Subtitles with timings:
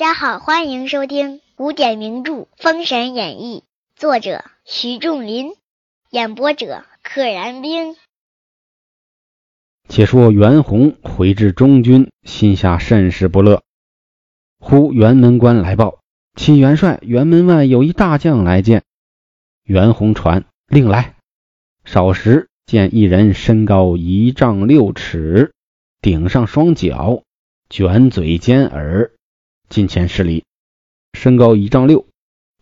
[0.00, 3.64] 大家好，欢迎收听古典名著《封神演义》，
[4.00, 5.52] 作者徐仲林，
[6.08, 7.96] 演播者可燃冰。
[9.90, 13.62] 且说袁弘回至中军，心下甚是不乐。
[14.58, 16.00] 忽辕门关来报，
[16.34, 18.84] 启元帅辕门外有一大将来见。
[19.64, 21.14] 袁弘传令来。
[21.84, 25.52] 少时见一人身高一丈六尺，
[26.00, 27.22] 顶上双角，
[27.68, 29.12] 卷嘴尖耳，
[29.70, 30.44] 近前施礼。
[31.12, 32.06] 身高一丈六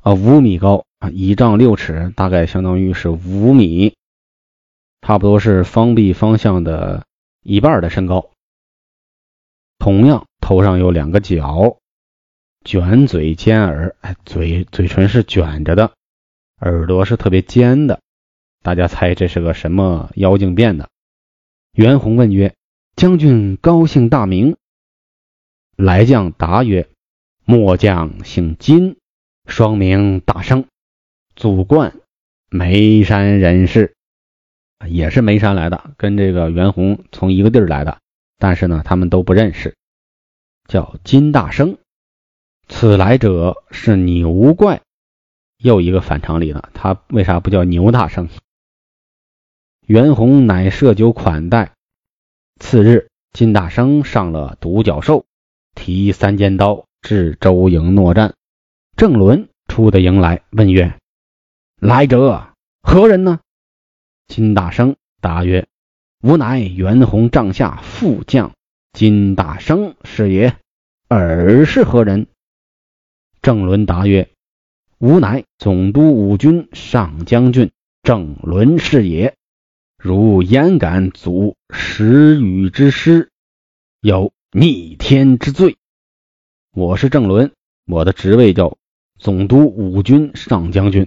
[0.00, 3.94] 啊，五米高啊，一丈六尺大概相当于是五米，
[5.02, 7.04] 差不多是方壁方向的
[7.42, 8.30] 一半的身高。
[9.78, 11.76] 同样头上有两个角，
[12.64, 15.92] 卷嘴尖耳，哎，嘴嘴唇是卷着的，
[16.60, 18.00] 耳朵是特别尖的。
[18.62, 20.88] 大家猜这是个什么妖精变的？
[21.72, 22.54] 袁弘问曰
[22.96, 24.56] ：“将军高姓大名？”
[25.76, 26.88] 来将答曰
[27.46, 28.96] ：“末将姓金，
[29.46, 30.64] 双名大生，
[31.36, 31.94] 祖贯
[32.48, 33.94] 眉山人士，
[34.88, 37.98] 也是眉山来的，跟这个袁弘从一个地儿来的。
[38.38, 39.76] 但是呢，他们都不认识，
[40.66, 41.76] 叫金大生。
[42.66, 44.80] 此来者是牛怪，
[45.58, 46.70] 又一个反常理了。
[46.72, 48.30] 他为啥不叫牛大生？”
[49.86, 51.72] 袁弘乃设酒款待。
[52.58, 55.26] 次日，金大生上了独角兽，
[55.74, 58.34] 提三尖刀至周营搦战。
[58.96, 60.98] 郑伦出的营来，问曰
[61.78, 63.40] ：“来者何人呢？”
[64.26, 65.68] 金大生答曰
[66.24, 68.52] ：“吾乃袁弘帐下副将
[68.92, 70.56] 金大生是也。
[71.08, 72.26] 尔是何人？”
[73.42, 74.30] 郑伦答曰
[74.98, 77.70] ：“吾乃总督五军上将军
[78.02, 79.36] 郑伦是也。”
[80.02, 83.30] 如焉敢阻时雨之师，
[84.00, 85.76] 有逆天之罪。
[86.76, 87.52] 我是郑伦，
[87.86, 88.76] 我的职位叫
[89.20, 91.06] 总督五军上将军。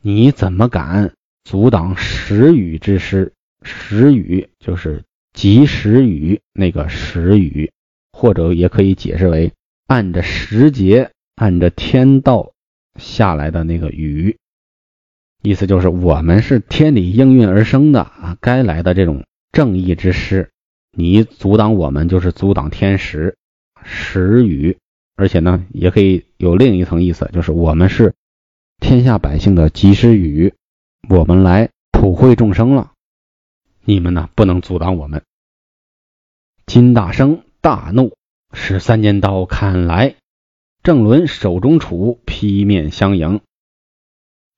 [0.00, 3.32] 你怎么敢阻挡时雨之师？
[3.64, 7.72] 时雨就是及时雨那个时雨，
[8.12, 9.52] 或者也可以解释为
[9.88, 12.52] 按着时节、按着天道
[12.94, 14.36] 下来的那个雨。
[15.42, 20.50] 意思就是我们是天理应运而生的啊，该来的这种正义之师，
[20.92, 23.36] 你阻挡我们就是阻挡天时
[23.82, 24.78] 时雨，
[25.16, 28.14] 而且呢，也可以有另一层意思，就是我们是
[28.80, 30.54] 天下百姓的及时雨，
[31.08, 32.92] 我们来普惠众生了，
[33.84, 35.22] 你们呢不能阻挡我们。
[36.66, 38.16] 金大生大怒，
[38.52, 40.16] 使三尖刀砍来，
[40.82, 43.40] 郑伦手中杵劈面相迎。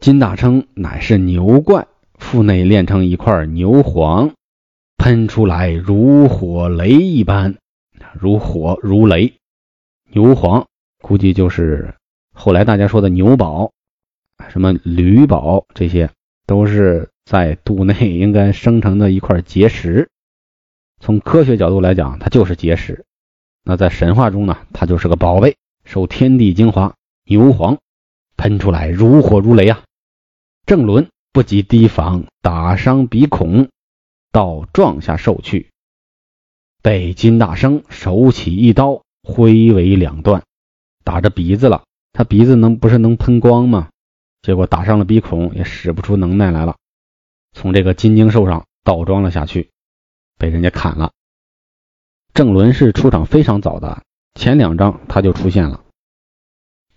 [0.00, 4.34] 金大生乃是牛怪，腹内炼成一块牛黄，
[4.96, 7.56] 喷出来如火雷一般，
[8.18, 9.34] 如火如雷。
[10.12, 10.66] 牛黄
[11.00, 11.94] 估计就是
[12.32, 13.72] 后来大家说的牛宝，
[14.48, 16.10] 什么驴宝，这些
[16.46, 20.10] 都是在肚内 应该生成的一块结石。
[20.98, 23.04] 从科学角度来讲，它就是结石。
[23.62, 26.94] 那在神话中呢，它就是个宝贝，受天地精华，
[27.24, 27.78] 牛黄
[28.36, 29.84] 喷出来如火如雷啊！
[30.66, 33.68] 郑伦不及提防，打伤鼻孔，
[34.32, 35.70] 倒撞下兽去。
[36.82, 40.42] 被金大生手起一刀，挥为两段，
[41.04, 41.84] 打着鼻子了。
[42.12, 43.88] 他鼻子能不是能喷光吗？
[44.42, 46.76] 结果打伤了鼻孔，也使不出能耐来了。
[47.52, 49.70] 从这个金睛兽上倒装了下去，
[50.36, 51.12] 被人家砍了。
[52.34, 54.02] 郑伦是出场非常早的，
[54.34, 55.84] 前两章他就出现了，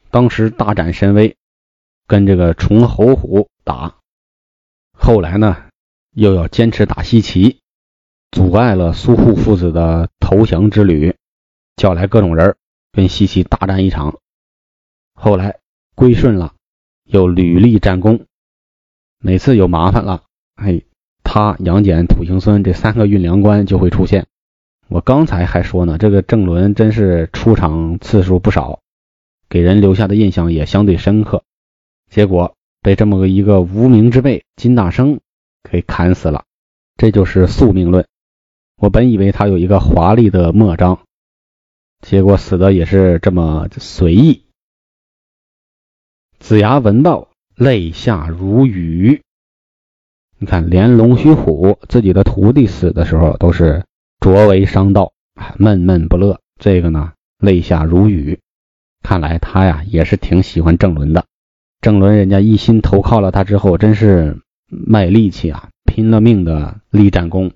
[0.10, 1.36] 当时大展神威。
[2.06, 3.96] 跟这个崇侯虎打，
[4.92, 5.70] 后来呢，
[6.12, 7.60] 又要坚持打西岐，
[8.30, 11.16] 阻碍了苏护父子的投降之旅，
[11.76, 12.56] 叫来各种人
[12.92, 14.18] 跟西岐大战一场。
[15.14, 15.60] 后来
[15.96, 16.54] 归顺了，
[17.06, 18.26] 又屡立战功，
[19.20, 20.24] 每次有麻烦了，
[20.56, 20.82] 哎，
[21.24, 24.28] 他杨戬、土行孙这三个运粮官就会出现。
[24.90, 28.82] 我刚才还说呢，这个郑伦真是出场次数不少，
[29.50, 31.44] 给人留下的印象也相对深刻。
[32.10, 35.20] 结果被这么个一个无名之辈金大生
[35.64, 36.44] 给砍死了，
[36.98, 38.06] 这就是宿命论。
[38.78, 41.00] 我本以为他有一个华丽的末章，
[42.04, 44.44] 结果死的也是这么随意。
[46.38, 49.22] 子牙闻报，泪下如雨。
[50.38, 53.86] 你看，连龙须虎自己的徒弟死的时候都是
[54.20, 55.14] 卓为伤道，
[55.58, 56.42] 闷闷不乐。
[56.60, 58.42] 这个呢，泪下如雨。
[59.02, 61.26] 看来他呀也是挺喜欢郑伦的。
[61.80, 67.54] 郑伦人家一心投靠了他之后，真是卖力气啊，拼了命的立战功，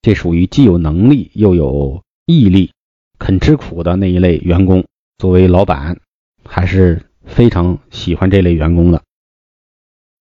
[0.00, 2.72] 这属于既有能力又有毅力、
[3.18, 4.84] 肯吃苦的那一类员工。
[5.18, 6.00] 作为老板，
[6.44, 9.02] 还是非常喜欢这类员工的。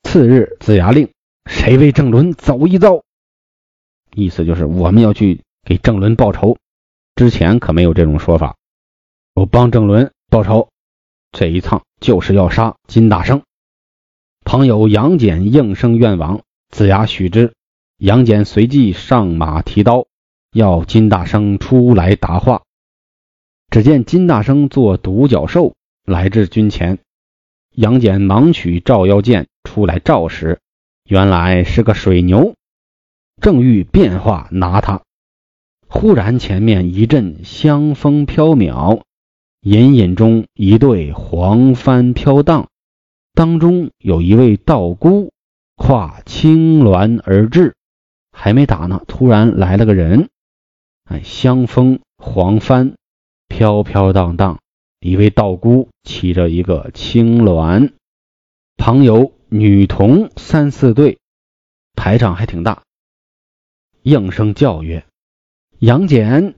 [0.03, 1.09] 次日，子牙令
[1.49, 3.03] 谁为郑伦走一遭，
[4.13, 6.57] 意思就是我们要去给郑伦报仇。
[7.15, 8.55] 之前可没有这种说法，
[9.33, 10.69] 我帮郑伦报仇，
[11.31, 13.43] 这一趟就是要杀金大生。
[14.43, 17.53] 朋友杨戬应声愿往，子牙许之。
[17.97, 20.07] 杨戬随即上马提刀，
[20.51, 22.62] 要金大生出来答话。
[23.73, 25.73] 只见金大生做独角兽
[26.05, 26.99] 来至军前，
[27.71, 30.59] 杨戬忙取照妖剑出来照时，
[31.09, 32.53] 原来是个水牛，
[33.41, 35.01] 正欲变化拿他，
[35.87, 39.01] 忽然前面一阵香风飘渺，
[39.61, 42.67] 隐隐中一对黄帆飘荡。
[43.33, 45.31] 当中有一位道姑
[45.75, 47.73] 跨青鸾而至，
[48.31, 50.29] 还没打呢，突然来了个人。
[51.05, 52.93] 哎，香风黄帆，
[53.55, 54.59] 飘飘荡荡，
[54.99, 57.93] 一位道姑骑着一个青鸾，
[58.77, 61.19] 旁有女童三四对，
[61.93, 62.81] 排场还挺大。
[64.01, 65.05] 应声叫曰
[65.77, 66.55] ：“杨戬，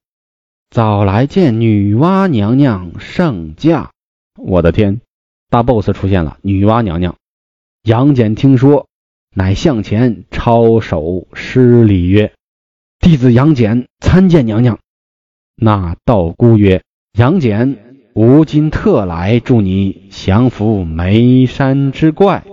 [0.70, 3.92] 早来见女娲娘娘圣驾！”
[4.40, 5.02] 我的天！
[5.50, 7.18] 大 boss 出现了，女娲娘娘。
[7.84, 8.88] 杨戬听说，
[9.34, 12.34] 乃向前抄手施礼曰
[13.00, 14.80] ：“弟子杨戬参见娘娘。”
[15.58, 16.84] 那道姑曰
[17.18, 17.78] ：“杨戬，
[18.14, 22.44] 吾今特来助你降服眉山之怪。”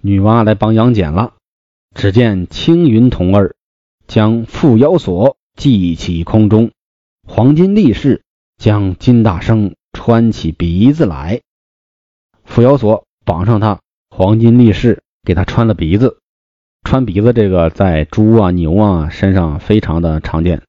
[0.00, 1.34] 女娲来帮杨戬了。
[1.92, 3.56] 只见青云童儿
[4.06, 6.70] 将缚妖索系起空中，
[7.26, 8.22] 黄金力士
[8.58, 11.40] 将金大生穿起鼻子来。
[12.46, 16.18] 缚妖索绑上他，黄金力士给他穿了鼻子。
[16.84, 20.62] 穿鼻子这个在猪啊、牛啊身上非常的常见。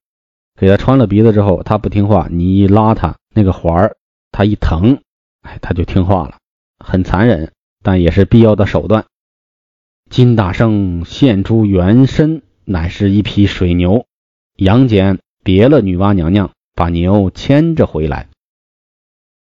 [0.55, 3.97] 给他穿了鼻子之后，他不听话，你一拉他那个环儿，
[4.31, 5.01] 他一疼，
[5.41, 6.38] 哎，他就听话了。
[6.77, 7.51] 很残忍，
[7.81, 9.05] 但也是必要的手段。
[10.09, 14.05] 金大圣现出原身，乃是一匹水牛。
[14.55, 18.27] 杨戬别了女娲娘娘，把牛牵着回来。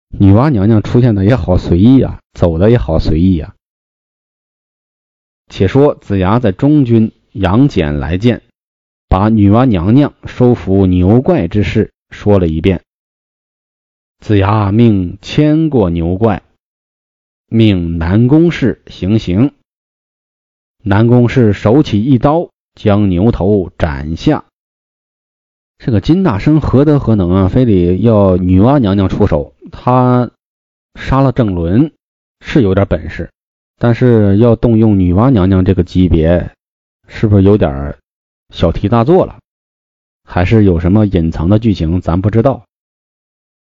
[0.08, 3.54] 女娲娘娘出现的也好随意啊，走的也好随意啊。
[5.48, 8.42] 且说子牙在中军，杨戬来见，
[9.10, 12.82] 把女娲娘娘收服牛怪之事说了一遍。
[14.20, 16.44] 子牙命牵过牛怪，
[17.48, 19.52] 命南宫氏行刑。
[20.84, 24.44] 南宫氏手起一刀，将牛头斩下。
[25.78, 27.48] 这个金大生何德何能啊？
[27.48, 29.56] 非得要女娲娘娘出手？
[29.72, 30.30] 他
[30.94, 31.92] 杀了郑伦
[32.46, 33.32] 是有点本事，
[33.76, 36.52] 但是要动用女娲娘娘这个级别，
[37.08, 37.96] 是不是有点
[38.50, 39.38] 小题大做了？
[40.24, 42.00] 还是有什么隐藏的剧情？
[42.00, 42.64] 咱不知道。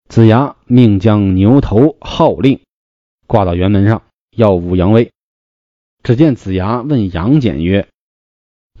[0.08, 2.60] 子牙命将牛头号令
[3.26, 5.12] 挂到辕门上，耀武扬威。
[6.02, 7.88] 只见子牙问杨戬曰：“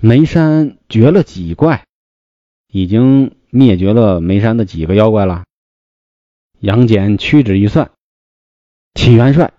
[0.00, 1.84] 眉山绝了几怪？”
[2.72, 5.44] 已经灭绝了眉山的几个妖怪了。
[6.58, 7.90] 杨戬屈指一算，
[8.94, 9.52] 启元帅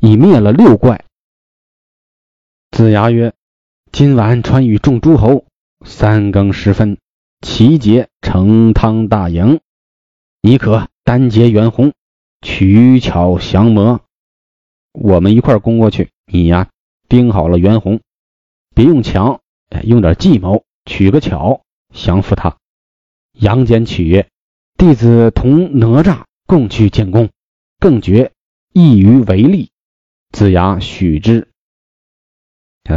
[0.00, 1.04] 已灭了六怪。
[2.70, 3.32] 子牙曰
[3.90, 5.46] ：“今晚传与众诸侯，
[5.84, 6.98] 三更时分
[7.40, 9.60] 齐杰成汤大营，
[10.40, 11.92] 你可单结袁弘，
[12.40, 14.00] 取巧降魔。
[14.92, 16.10] 我们一块攻过去。
[16.26, 16.70] 你呀，
[17.08, 18.00] 盯好了袁弘，
[18.74, 19.40] 别用强，
[19.84, 21.62] 用点计谋，取个巧。”
[21.92, 22.56] 降服他，
[23.32, 24.30] 杨戬取曰
[24.78, 27.28] ：“弟子同哪吒共去建功，
[27.78, 28.32] 更觉
[28.72, 29.72] 易于为力。”
[30.32, 31.50] 子牙许之，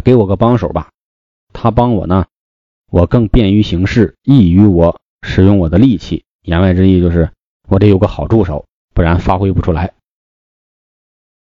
[0.01, 0.91] 给我个帮手吧。
[1.51, 2.27] 他帮我呢，
[2.91, 6.23] 我更便于行事，易于我使用我的力气。
[6.41, 7.31] 言外之意就是
[7.67, 9.93] 我得有个好助手，不然发挥不出来。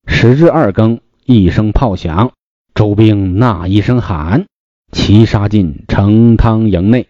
[0.06, 2.32] 时至二更，一声炮响，
[2.74, 4.46] 周兵那一声喊，
[4.92, 7.08] 齐杀进成汤营内。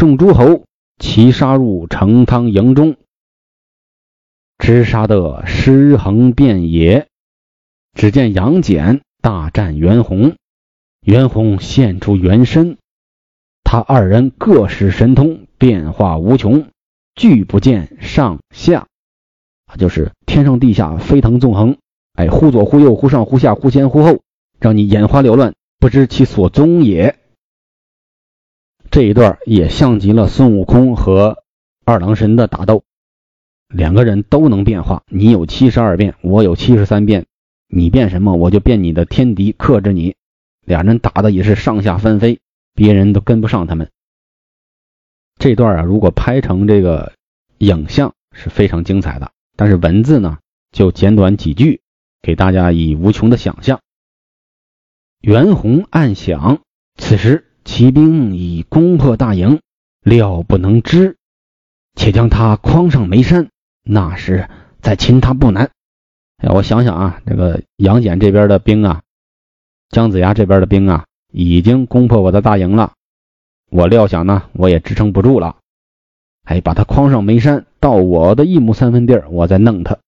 [0.00, 0.64] 众诸侯
[0.98, 2.96] 齐杀入成汤营中，
[4.56, 7.06] 直杀得尸横遍野。
[7.92, 10.36] 只见杨戬大战袁弘，
[11.02, 12.78] 袁弘现出原身，
[13.62, 16.68] 他二人各使神通，变化无穷，
[17.14, 18.86] 俱不见上下，
[19.78, 21.76] 就是天上地下飞腾纵横，
[22.14, 24.22] 哎，忽左忽右，忽上忽下，忽前忽后，
[24.60, 27.19] 让你眼花缭乱，不知其所踪也。
[28.90, 31.44] 这一段也像极了孙悟空和
[31.84, 32.82] 二郎神的打斗，
[33.68, 37.26] 两个人都能变化，你有七十二变，我有七十三变，
[37.68, 40.16] 你变什么，我就变你的天敌，克制你。
[40.64, 42.40] 俩人打的也是上下翻飞，
[42.74, 43.92] 别人都跟不上他们。
[45.38, 47.12] 这段啊，如果拍成这个
[47.58, 50.38] 影像是非常精彩的，但是文字呢
[50.72, 51.80] 就简短几句，
[52.22, 53.80] 给大家以无穷的想象。
[55.20, 56.60] 袁弘暗想，
[56.96, 57.46] 此时。
[57.64, 59.60] 骑兵已攻破大营，
[60.02, 61.16] 料不能支，
[61.94, 63.48] 且将他诓上眉山，
[63.82, 64.48] 那时
[64.80, 65.70] 再擒他不难。
[66.38, 69.02] 哎，我想想啊，这个杨戬这边的兵啊，
[69.90, 72.92] 姜子牙这边的兵啊，已经攻破我的大营了。
[73.70, 75.58] 我料想呢，我也支撑不住了。
[76.44, 79.98] 哎，把他诓上眉山，到我的一亩三分地，我再弄他。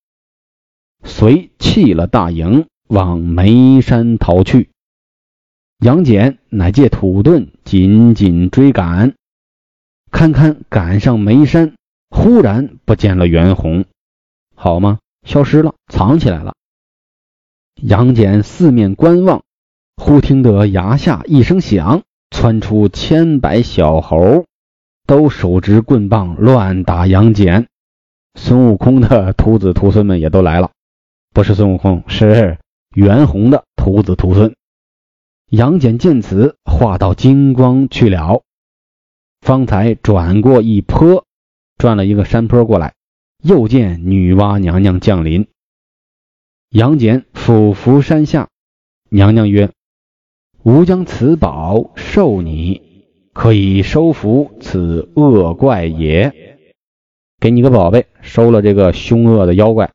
[1.04, 4.70] 遂弃了大营，往眉山逃去。
[5.82, 9.14] 杨戬乃借土遁紧紧追赶，
[10.12, 11.74] 堪堪赶上眉山，
[12.08, 13.84] 忽然不见了袁弘，
[14.54, 15.00] 好吗？
[15.26, 16.54] 消失了，藏起来了。
[17.74, 19.42] 杨戬四面观望，
[19.96, 24.44] 忽听得崖下一声响，窜出千百小猴，
[25.04, 27.66] 都手执棍棒乱打杨戬。
[28.38, 30.70] 孙悟空的徒子徒孙们也都来了，
[31.34, 32.58] 不是孙悟空，是
[32.94, 34.54] 袁弘的徒子徒孙。
[35.52, 38.42] 杨戬见此，化到金光去了。
[39.42, 41.26] 方才转过一坡，
[41.76, 42.94] 转了一个山坡过来，
[43.42, 45.48] 又见女娲娘娘降临。
[46.70, 48.48] 杨戬俯伏山下，
[49.10, 49.70] 娘娘曰
[50.64, 53.04] ：“吾将此宝授你，
[53.34, 56.56] 可以收服此恶怪也。
[57.40, 59.92] 给你个宝贝，收了这个凶恶的妖怪。”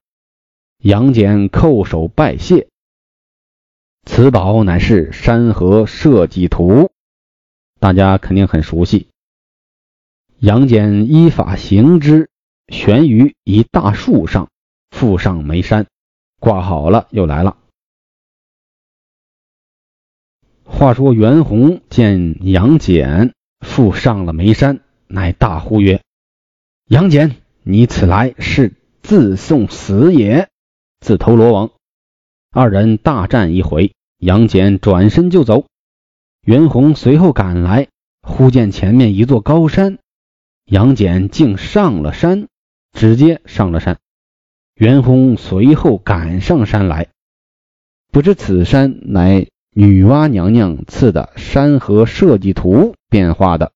[0.84, 2.68] 杨戬叩首拜谢。
[4.10, 6.90] 此宝乃是山河社稷图，
[7.80, 9.10] 大家肯定很熟悉。
[10.40, 12.30] 杨戬依法行之，
[12.70, 14.50] 悬于一大树上，
[14.90, 15.86] 附上眉山，
[16.40, 17.58] 挂好了，又来了。
[20.64, 26.02] 话说袁弘见杨戬附上了眉山，乃大呼曰
[26.90, 28.74] ：“杨戬，你此来是
[29.04, 30.50] 自送死也！”
[31.02, 31.77] 自投罗网。
[32.52, 33.94] 二人大战一回。
[34.20, 35.68] 杨戬转身就走，
[36.42, 37.88] 袁弘随后赶来，
[38.24, 40.00] 忽见前面一座高山，
[40.66, 42.48] 杨戬竟上了山，
[42.94, 44.00] 直接上了山。
[44.74, 47.10] 袁弘随后赶上山来，
[48.12, 53.72] 不知此山乃女娲娘娘赐的山河设计图变化的，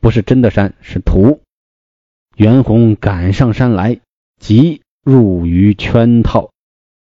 [0.00, 1.42] 不是真的山，是图。
[2.38, 4.00] 袁弘赶上山来，
[4.40, 6.52] 即入于圈套，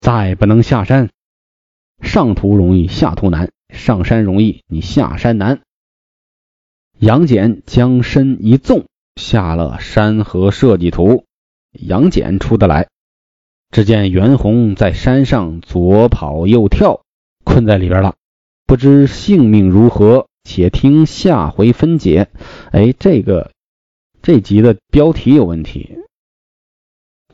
[0.00, 1.10] 再不能下山。
[2.02, 5.60] 上图容易下图难，上山容易你下山难。
[6.98, 11.24] 杨戬将身一纵，下了山河设计图。
[11.72, 12.88] 杨戬出得来，
[13.70, 17.02] 只见袁弘在山上左跑右跳，
[17.44, 18.16] 困在里边了，
[18.66, 20.26] 不知性命如何。
[20.42, 22.28] 且听下回分解。
[22.72, 23.52] 哎，这个
[24.22, 25.98] 这集的标题有问题，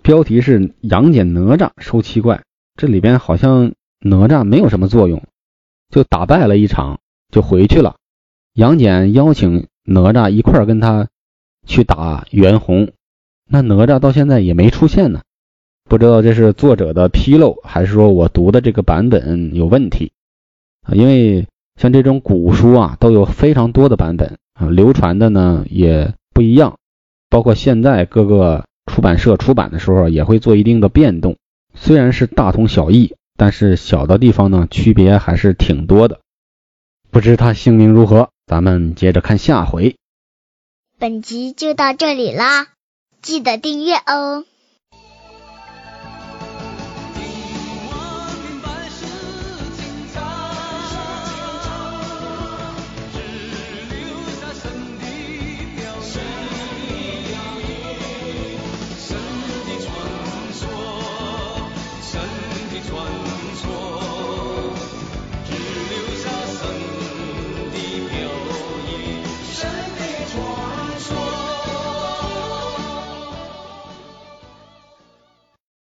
[0.02, 2.42] 标题是杨戬哪吒收七怪，
[2.76, 3.72] 这里边好像。
[3.98, 5.24] 哪吒没有什么作用，
[5.88, 7.00] 就打败了一场
[7.32, 7.96] 就回去了。
[8.52, 11.08] 杨戬邀请哪吒一块跟他
[11.66, 12.92] 去打袁弘，
[13.48, 15.22] 那哪吒到现在也没出现呢。
[15.88, 20.12] 不知道这是作者的纰漏，还是说我读的这个版本有问题
[20.82, 20.92] 啊？
[20.92, 21.48] 因为
[21.80, 26.76] 像这种古书啊，都有非常多的版本啊，流传的呢也不一样。
[27.30, 31.38] 包括现在各个出版社出版的时候也会做一定的变动，
[31.76, 33.14] 虽然是大同小异。
[33.38, 36.20] 但是小的地方呢，区别还是挺多的。
[37.10, 39.96] 不知他姓名如何，咱们接着看下回。
[40.98, 42.68] 本集就到这里啦，
[43.20, 44.46] 记得订阅哦。